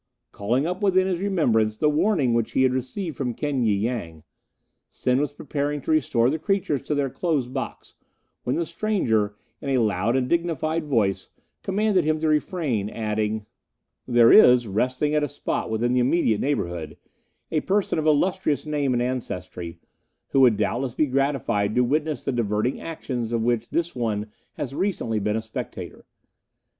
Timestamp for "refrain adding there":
12.27-14.33